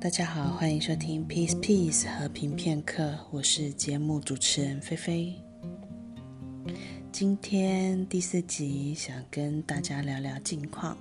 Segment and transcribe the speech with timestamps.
[0.00, 5.34] 大家好，欢迎收听 Peace Peace 和平片刻，我是节目主持人菲菲。
[7.10, 10.96] 今天第四集，想跟大家聊聊近况。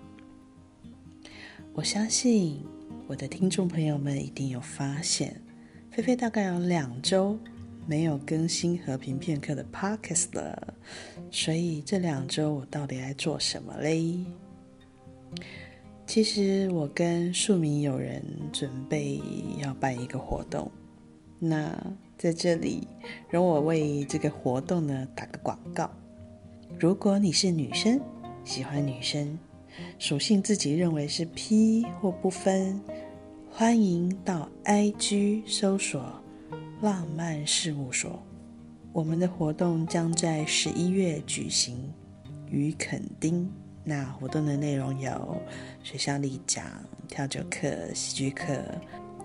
[1.73, 2.65] 我相信
[3.05, 5.39] 我的听众朋友们一定有发现，
[5.91, 7.37] 菲菲大概有两周
[7.85, 10.73] 没有更新和平片刻的 Pocket 了，
[11.29, 14.25] 所以这两周我到底在做什么嘞？
[16.07, 18.23] 其实我跟数名友人
[18.53, 19.21] 准备
[19.61, 20.71] 要办一个活动，
[21.37, 21.69] 那
[22.17, 22.87] 在这里
[23.29, 25.91] 容我为这个活动呢打个广告。
[26.79, 27.99] 如果你是女生，
[28.45, 29.37] 喜欢女生，
[29.99, 32.79] 属性自己认为是 P 或不分，
[33.51, 36.01] 欢迎到 IG 搜索
[36.81, 38.17] “浪漫事务所”。
[38.93, 41.77] 我们的活动将在十一月举行
[42.49, 43.51] 于垦丁。
[43.89, 45.41] 那活动的内容有
[45.81, 46.65] 学校立桨、
[47.07, 48.61] 调酒课、戏剧课，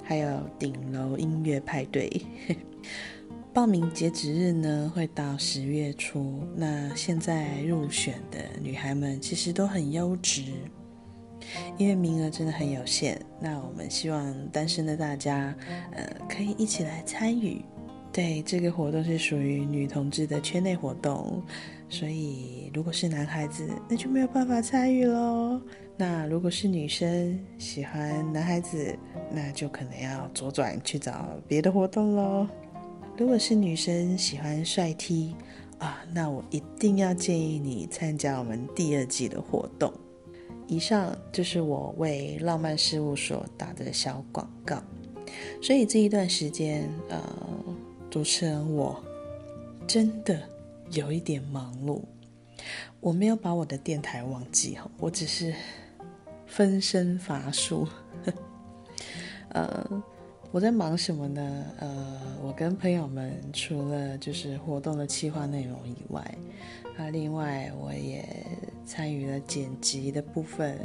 [0.05, 2.09] 还有顶楼音乐派对。
[3.53, 6.47] 报名截止日呢会到十月初。
[6.55, 10.45] 那现在入选的女孩们其实都很优质，
[11.77, 13.20] 因为名额真的很有限。
[13.41, 15.53] 那我们希望单身的大家，
[15.91, 17.64] 呃，可以一起来参与。
[18.12, 21.42] 对，这个活动是属于女同志的圈内活动。
[21.88, 25.60] 所以，如果是男孩子，那就没有办法参与喽。
[25.96, 28.98] 那如果是女生喜欢男孩子，
[29.30, 32.46] 那就可能要左转去找别的活动喽。
[33.16, 35.34] 如果是女生喜欢帅 T
[35.78, 39.92] 啊，那我一定要建议你参加我们第二季的活动。
[40.66, 44.83] 以上就是我为浪漫事务所打的小广告。
[45.60, 47.22] 所以这一段时间，呃，
[48.12, 49.02] 主持人我
[49.88, 50.38] 真的。
[50.91, 52.02] 有一点忙碌，
[53.00, 55.55] 我没有把我的电台忘记，我只是
[56.46, 57.88] 分身乏术。
[59.48, 59.88] 呃，
[60.50, 61.64] 我在忙什么呢？
[61.78, 66.22] 呃，我跟朋友们除了就是活动的企划内容以外，
[66.98, 68.22] 啊，另外我也
[68.84, 70.78] 参与了剪辑的部分，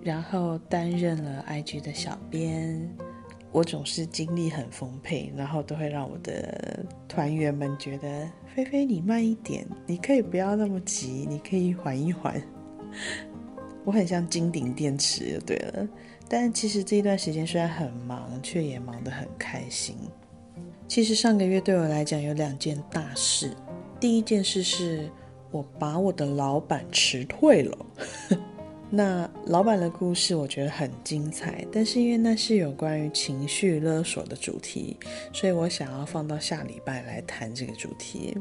[0.00, 2.88] 然后担任了 IG 的小编。
[3.52, 12.40] 我总是精力很丰沛，然后都会让我的团员们觉得菲菲你慢一点，你可以不要那么急，你可以缓一缓。
[13.84, 15.88] 我很像金顶电池对了，
[16.28, 19.96] 但其实这一段时间虽然很忙，却也忙得很开心。
[20.88, 23.56] 其实上个月对我来讲有两件大事，
[23.98, 25.08] 第一件事是
[25.50, 27.86] 我把我的老板辞退了。
[28.96, 34.96] 那老板的故事我觉得很精彩，但是因为那是有关于情绪勒索的主题，
[35.34, 38.34] 所以我想要放到下礼拜来谈这个主题。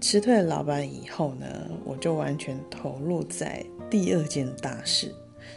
[0.00, 5.12] 辞退了老板以后呢，我就完全投入在第二件大事，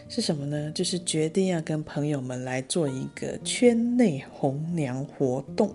[0.09, 0.71] 是什么呢？
[0.71, 5.71] 就是决定要跟朋友们来做一个圈内红娘活动。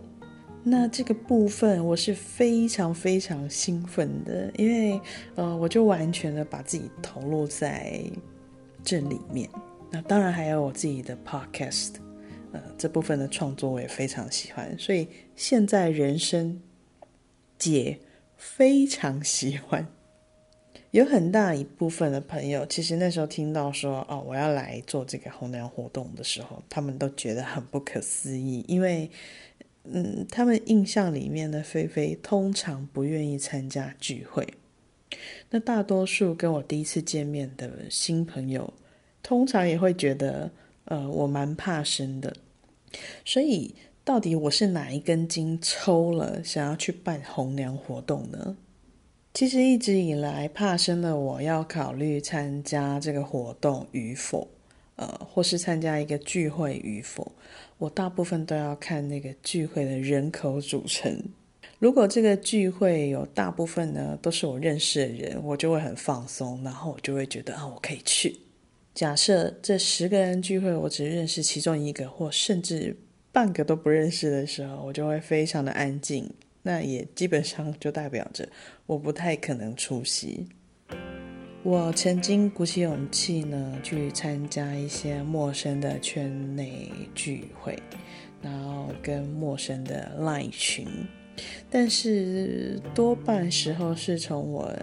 [0.62, 5.00] 那这个部分我是非常非常兴奋的，因为
[5.34, 7.98] 呃，我就完全的把自己投入在
[8.84, 9.48] 这里面。
[9.90, 11.94] 那当然还有我自己的 podcast，
[12.52, 16.60] 呃，这部分的创作我也非常喜欢，所以现在人生
[17.58, 17.98] 姐
[18.36, 19.86] 非常喜欢。
[20.90, 29.10] 有很大一部分的朋友，其实那时候听到说哦，我要来做这个红娘活动的时候，他们都觉得很不可思议，因为。
[29.84, 34.46] 嗯，他们印象里面的菲菲通常不愿意参加聚会。
[35.50, 38.72] 那大多数跟我第一次见面的新朋友，
[39.22, 40.50] 通常也会觉得，
[40.84, 42.36] 呃，我蛮怕生的。
[43.24, 43.74] 所以，
[44.04, 48.56] 到底我是哪一根筋抽了，想要去办红娘活动呢？
[49.32, 54.48] 其实一直以来，怕生的我要考虑参加这个活动与否。
[55.00, 57.32] 呃，或是参加一个聚会与否，
[57.78, 61.18] 我大部分都要看那个聚会的人口组成。
[61.78, 68.36] 如果这个聚会有大部分呢都是我认识的人，我就会很放松，然后我就会觉得啊，我可以去。
[68.92, 72.94] 假设这十个人聚会，我只认识其中一个，或甚至
[73.32, 76.30] 半个都不认识的时候，我就会非常的安静。
[76.62, 78.46] 那也基本上就代表着
[78.84, 80.46] 我不太可能出席。
[81.62, 87.78] 我曾经鼓起勇气呢，去参加一些陌生的圈内聚会，
[88.40, 90.86] 然后跟陌生的 LINE 群，
[91.68, 94.74] 但是多半时候是从我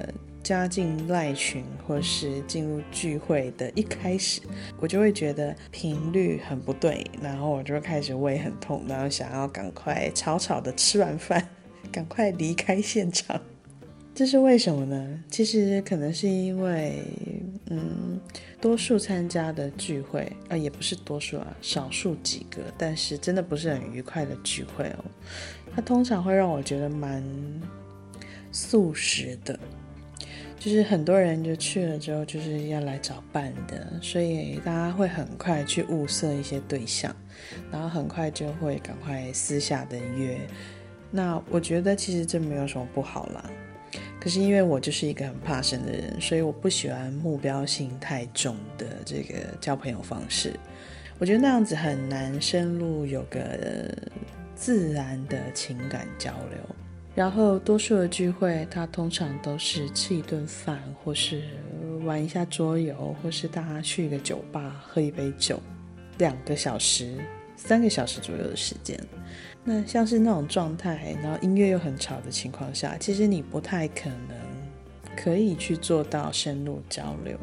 [0.44, 4.40] 加进 LINE 群或是进入聚会的一开始，
[4.80, 11.50] 我就会觉得频率很不对，然后我就开始胃很痛，然后想要赶快草草的吃完饭，
[11.92, 13.42] 赶快离开现场。
[14.18, 15.24] 这是为什么呢？
[15.30, 17.04] 其实可能是因为
[17.70, 18.20] 嗯，
[18.60, 25.06] 多数参加的聚会，啊，也不是多数啊，少数几个，但是真的不是很愉快的聚会哦。
[25.76, 27.24] 它通常会让我觉得蛮
[28.52, 29.60] 速食的，
[30.58, 37.16] 就是很多人就去了之后就是要来找伴的，所以大家会很快去物色一些对象，
[37.72, 40.40] 然后很快就会赶快私下的约。
[41.12, 43.48] 那我觉得其实这没有什么不好啦。
[44.20, 50.54] 可是因为我就是一个很怕生的人，所以我不喜欢目标性太重的这个交朋友方式。
[51.20, 53.40] 我觉得那样子很难深入有个
[54.56, 56.60] 自然的情感交流。
[57.16, 61.42] 然后多数的聚会，它通常都是吃一顿饭，或是
[62.04, 65.60] 玩一下桌游，或是大家去一个酒吧喝一杯酒，
[66.20, 67.18] 两个小时、
[67.58, 68.98] 三个小时左右的时间。
[69.66, 74.38] 那像是那种状态，然后音乐又很吵的情况下，其实你不太可能
[75.18, 77.38] 可以去做到深入交流。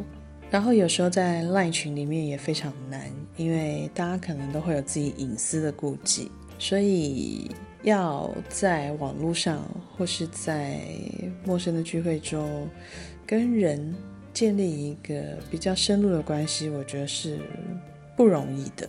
[0.51, 7.51] 然后有时候在 LINE 群里面也非常难，因为大家可能都会有自己隐私的顾忌，所以
[7.83, 9.63] 要在网络上
[9.95, 10.81] 或是在
[11.45, 12.67] 陌生的聚会中
[13.27, 13.95] 跟人
[14.33, 17.39] 建立一个比较深入的关系，我觉得是。
[18.17, 18.89] 不容易的，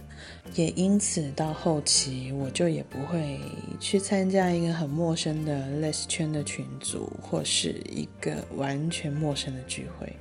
[0.54, 3.40] 也因此到后期我就也不会
[3.80, 10.14] 去参加一个很陌生的 Les 圈的群组，或是一个完全陌生的聚会。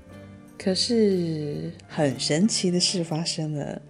[0.56, 3.82] 可是很神奇的事发生了，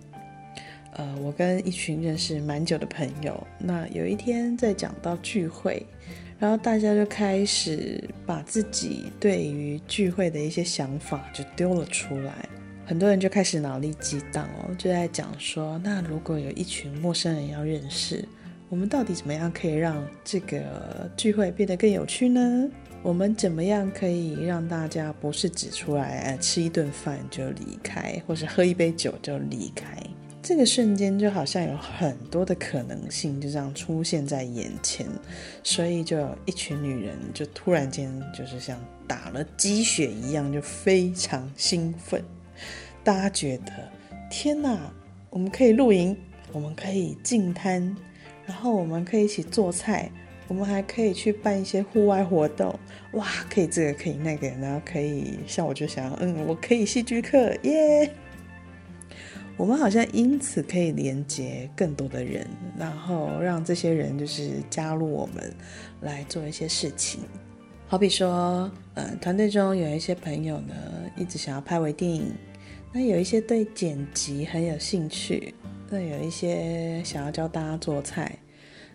[0.94, 5.86] 呃，我跟一群认识蛮久的朋友，那有一天在讲到聚会，
[6.38, 12.48] 然后大家就开始把自己对于聚会的一些想法就丢了出来。
[12.86, 18.26] 很多人就开始脑力激荡哦，就在讲说，那如果有一群陌生人要认识，
[18.68, 22.68] 我们到底怎么样可以让这个聚会变得更有趣呢？
[23.02, 29.96] 我们怎么样可以让大家不是只出来吃一顿饭就离开，或是喝一杯酒就离开？
[30.42, 35.06] 这个瞬间就好像有很多的可能性就这样出现在眼前，
[35.62, 42.22] 所以就有一群女人就突然间就是像打了鸡血一样，就非常兴奋。
[43.04, 43.72] 大家觉得，
[44.30, 44.78] 天哪！
[45.28, 46.16] 我们可以露营，
[46.52, 47.94] 我们可以进滩，
[48.46, 50.10] 然后我们可以一起做菜，
[50.48, 52.78] 我们还可以去办一些户外活动。
[53.12, 58.10] 哇，可以这个，可以那个，然后可以像我就想，嗯，我可以戏剧课，耶！
[59.56, 62.46] 我们好像因此可以连接更多的人，
[62.78, 65.52] 然后让这些人就是加入我们
[66.00, 67.20] 来做一些事情。
[67.86, 70.74] 好比说，呃，团队中有一些朋友呢，
[71.16, 72.32] 一直想要拍微电影。
[72.96, 75.52] 那有一些对剪辑很有兴趣，
[75.90, 78.38] 那有一些想要教大家做菜，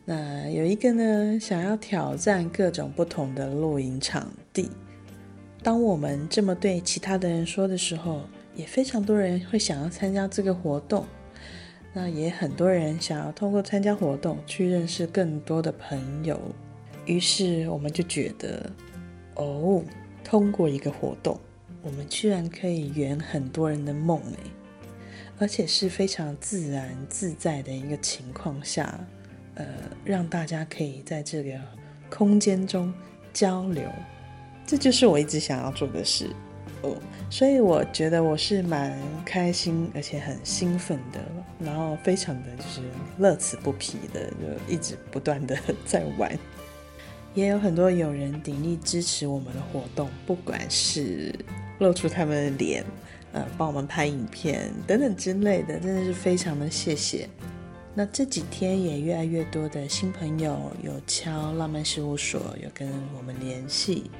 [0.06, 4.72] 那有一个呢，想要挑战各种不同的露营场地。
[5.62, 8.22] 当我们这么对其他的人说的时候，
[8.56, 11.06] 也非常多人会想要参加这个活动。
[11.92, 16.40] 那也很多人想要通过参加活动去认识更多的朋友。
[17.06, 18.72] 于是我们就觉得，
[19.36, 19.84] 哦，
[20.24, 21.38] 通过一个活动。
[21.82, 24.38] 我们居然可以圆很多人的梦诶，
[25.38, 29.00] 而且是非常自然自在的一个情况下，
[29.56, 29.66] 呃，
[30.04, 31.52] 让大家可以在这个
[32.10, 32.94] 空间中
[33.32, 33.90] 交流，
[34.66, 36.30] 这就是我一直想要做的事
[36.82, 36.96] 哦。
[37.30, 41.20] 所以我觉得我是蛮开心，而且很兴奋的，
[41.60, 42.82] 然后非常的就是
[43.18, 46.38] 乐此不疲的，就一直不断的在玩。
[47.36, 51.34] 也有很多友人鼎力支持我们的活动，不管是
[51.80, 52.86] 露出他们的脸，
[53.34, 57.28] 呃，帮我们拍影片等等之类的，真的是非常的谢谢。
[57.96, 64.12] 那这几天也越来越多的新朋友有敲浪漫事务所，有跟我们联系。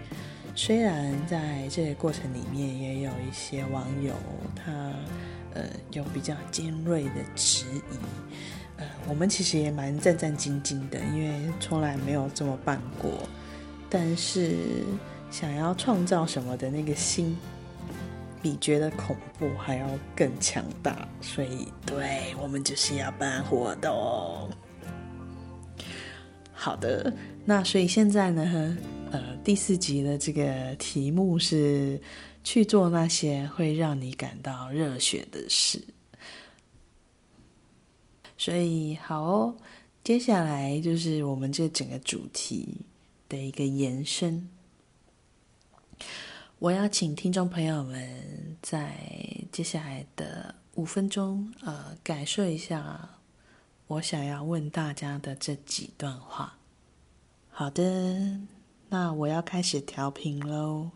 [0.56, 4.14] 虽然在这个过程里面也有一些网友
[4.56, 4.72] 他
[5.54, 7.96] 呃有比较尖锐的质疑，
[8.78, 13.12] 呃，我们其实也蛮战战兢兢的，因为从来没有这么办过，
[13.90, 14.58] 但是。
[15.32, 17.38] 想要创造什么的那个心，
[18.42, 24.50] 比觉得恐怖还要更强大，所以对，我们就是要办活动。
[26.52, 27.14] 好的，
[27.46, 28.78] 那所以现在呢，
[29.12, 32.02] 呃，第四集的这个题目是
[32.44, 35.82] 去做那些会让你感到热血的事。
[38.38, 39.56] 所以好哦，
[40.04, 42.82] 接下来就是我们这整个主题
[43.30, 44.50] 的一个延伸。
[46.60, 48.94] 我要请听众朋友们在
[49.50, 53.12] 接下来的五分钟，呃，感受一下
[53.88, 56.58] 我想要问大家的这几段话。
[57.50, 58.42] 好的，
[58.90, 60.92] 那我要开始调频喽。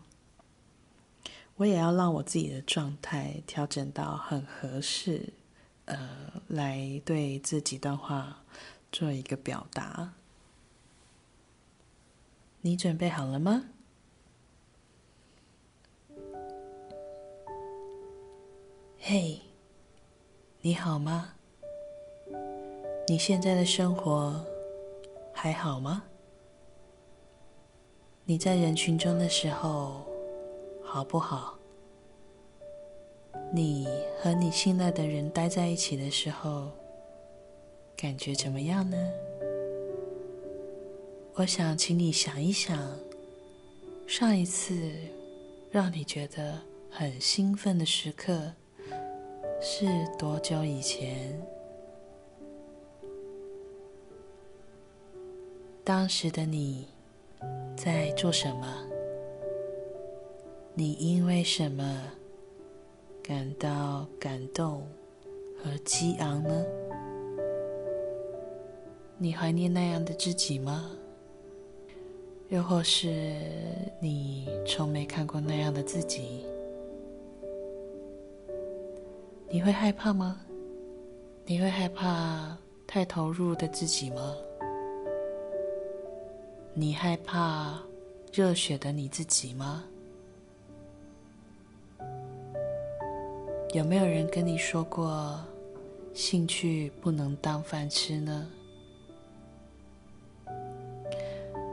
[1.56, 5.32] 我也要让我自己的状态调整到很合适，
[5.86, 8.42] 呃，来对这几段话
[8.92, 10.12] 做一个表达。
[12.60, 13.64] 你准备好了吗？
[19.06, 19.38] 嘿，
[20.62, 21.34] 你好吗？
[23.06, 24.42] 你现在的生活
[25.30, 26.02] 还好吗？
[28.24, 30.06] 你在人群中的时候
[30.82, 31.58] 好不好？
[33.52, 33.86] 你
[34.22, 36.70] 和你信赖的人待在一起的时候，
[37.94, 38.96] 感觉怎么样呢？
[41.34, 42.98] 我想请你想一想，
[44.06, 44.74] 上一次
[45.70, 46.58] 让你觉得
[46.90, 48.54] 很兴奋的时刻
[49.66, 49.86] 是
[50.18, 51.40] 多久以前？
[55.82, 56.86] 当时的你
[57.74, 58.86] 在做什么？
[60.74, 62.02] 你因为什么
[63.22, 64.86] 感到感动
[65.56, 66.62] 和激昂呢？
[69.16, 70.90] 你怀念那样的自己吗？
[72.50, 73.34] 又或是
[73.98, 76.44] 你从没看过那样的自己？
[79.54, 80.40] 你会害怕吗？
[81.46, 82.58] 你会害怕
[82.88, 84.34] 太投入的自己吗？
[86.74, 87.80] 你害怕
[88.32, 89.84] 热血的你自己吗？
[93.72, 95.38] 有没有人跟你说过，
[96.14, 98.50] 兴趣不能当饭吃呢？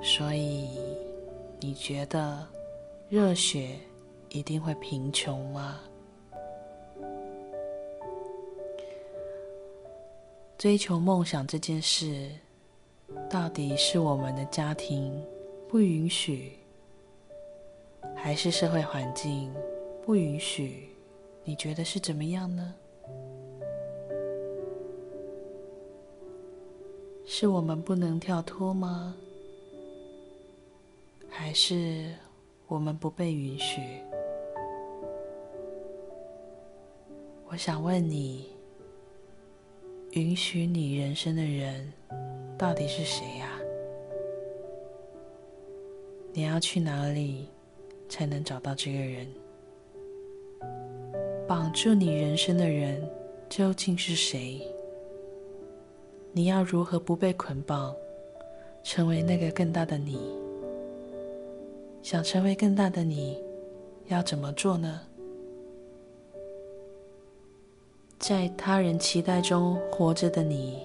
[0.04, 0.70] 所以
[1.60, 2.48] 你觉得
[3.10, 3.76] 热血
[4.30, 5.80] 一定会贫穷吗？
[10.62, 12.30] 追求梦想这件事。
[13.28, 15.20] 到底是我们的家庭
[15.68, 16.52] 不允许，
[18.16, 19.52] 还是社会环境
[20.06, 20.90] 不允许？
[21.44, 22.76] 你觉得是怎么样呢？
[27.26, 29.16] 是我们不能跳脱吗？
[31.28, 32.14] 还是
[32.68, 33.82] 我们不被允许？
[37.48, 38.52] 我想问你，
[40.12, 41.92] 允许你人生的人。
[42.58, 43.50] 到底是谁呀？
[46.34, 47.48] 你要去哪里
[48.08, 49.28] 才能找到这个人？
[51.48, 53.02] 绑住你人生的人
[53.50, 54.62] 究竟是谁？
[56.34, 57.96] 你要如何不被捆绑，
[58.84, 60.20] 成为那个更大的你？
[62.04, 63.42] 想成为更大的你，
[64.08, 65.02] 要怎么做呢？
[68.22, 70.80] 在他人期待中活着的你。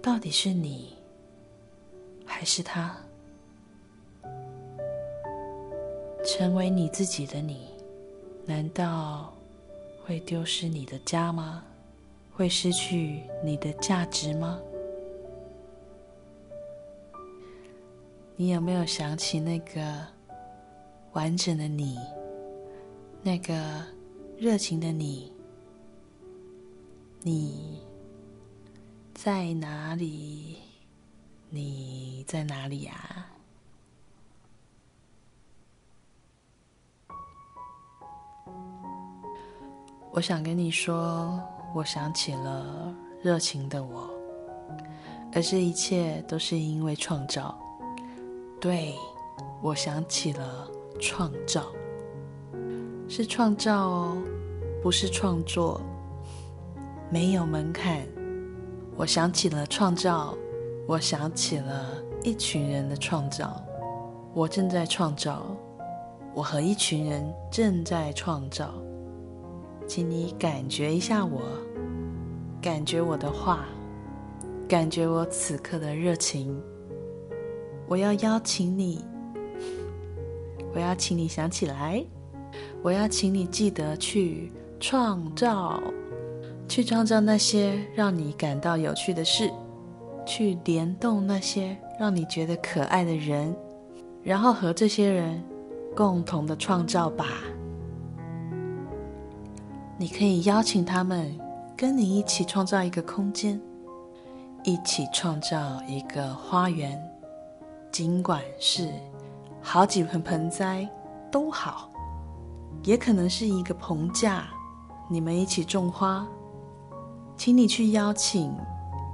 [0.00, 0.94] 到底是你，
[2.24, 2.96] 还是他？
[6.24, 7.68] 成为你自己的你，
[8.46, 9.34] 难道
[10.06, 11.62] 会丢失你的家吗？
[12.34, 14.58] 会失去你的价值吗？
[18.34, 20.06] 你有没有想起那个
[21.12, 21.98] 完整的你，
[23.22, 23.84] 那个
[24.38, 25.30] 热情的你？
[27.26, 27.80] 你？
[29.12, 30.58] 在哪里？
[31.50, 33.26] 你在哪里呀？
[40.12, 41.42] 我想跟你说，
[41.74, 44.08] 我想起了热情的我，
[45.32, 47.58] 而这一切都是因为创造。
[48.60, 48.94] 对，
[49.60, 51.72] 我想起了创造，
[53.08, 54.22] 是创造哦，
[54.80, 55.80] 不是创作，
[57.10, 58.06] 没有门槛。
[58.96, 60.36] 我想起了创造，
[60.86, 63.62] 我想起了一群人的创造。
[64.34, 65.46] 我正在创造，
[66.34, 68.74] 我和一群人正在创造。
[69.86, 71.42] 请你感觉一下我，
[72.60, 73.66] 感觉我的话，
[74.68, 76.60] 感觉我此刻的热情。
[77.86, 79.04] 我要邀请你，
[80.74, 82.04] 我要请你想起来，
[82.82, 85.80] 我要请你记得去创造。
[86.68, 89.50] 去创造那些让你感到有趣的事，
[90.26, 93.54] 去联动那些让你觉得可爱的人，
[94.22, 95.42] 然后和这些人
[95.94, 97.26] 共同的创造吧。
[99.96, 101.38] 你可以邀请他们
[101.76, 103.58] 跟你一起创造一个空间，
[104.64, 107.00] 一起创造一个花园，
[107.90, 108.90] 尽管是
[109.62, 110.86] 好几盆盆栽
[111.30, 111.90] 都好，
[112.82, 114.44] 也可能是一个棚架，
[115.08, 116.26] 你们一起种花。
[117.36, 118.52] 请你去邀请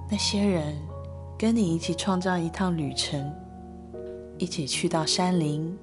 [0.09, 0.77] 那些人，
[1.37, 3.31] 跟你一起创造一趟旅程，
[4.39, 5.77] 一起去到山林，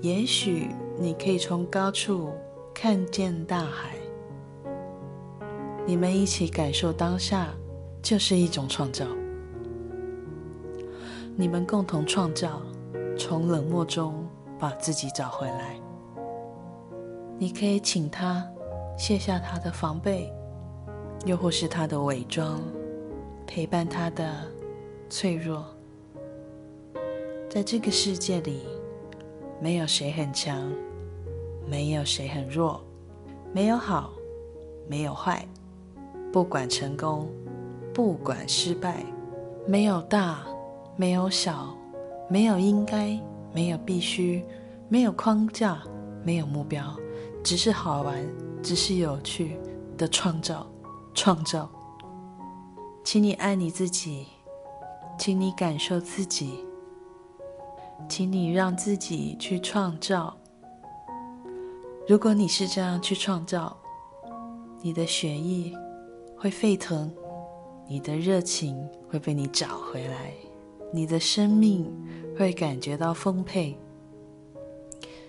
[0.00, 2.32] 也许你可以从高处
[2.74, 3.94] 看见大海。
[5.86, 7.48] 你们一起感受当下，
[8.02, 9.04] 就是一种创造。
[11.36, 12.62] 你们共同创造，
[13.18, 14.26] 从冷漠中
[14.58, 15.78] 把自己找回来。
[17.38, 18.42] 你可以请他
[18.96, 20.32] 卸下他的防备，
[21.24, 22.60] 又或是他的伪装，
[23.46, 24.46] 陪伴他的
[25.08, 25.64] 脆弱。
[27.48, 28.60] 在这个世界里，
[29.60, 30.70] 没有谁很强，
[31.66, 32.82] 没有谁很弱，
[33.52, 34.12] 没有好，
[34.86, 35.46] 没有坏。
[36.30, 37.28] 不管成功，
[37.94, 39.02] 不管失败，
[39.66, 40.44] 没有大，
[40.96, 41.74] 没有小，
[42.28, 43.18] 没有应该，
[43.52, 44.44] 没有必须，
[44.88, 45.80] 没有框架，
[46.22, 46.84] 没有目标，
[47.42, 48.22] 只是好玩，
[48.62, 49.56] 只是有趣
[49.96, 50.66] 的创造，
[51.14, 51.70] 创造。
[53.02, 54.26] 请你爱你自己，
[55.18, 56.64] 请你感受自己。
[58.08, 60.36] 请你让自己去创造。
[62.06, 63.74] 如果你是这样去创造，
[64.82, 65.72] 你的血液
[66.36, 67.10] 会沸腾，
[67.86, 70.34] 你的热情会被你找回来，
[70.92, 71.90] 你的生命
[72.36, 73.78] 会感觉到丰沛。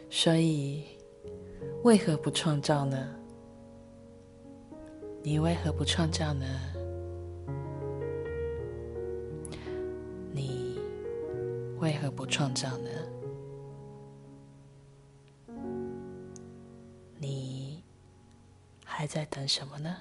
[0.09, 0.83] 所以，
[1.83, 3.09] 为何不创造呢？
[5.27, 6.45] 你为何不创造呢？
[10.31, 10.79] 你
[11.79, 12.89] 为何不创造呢？
[17.17, 17.83] 你
[18.85, 19.97] 还在等什么呢？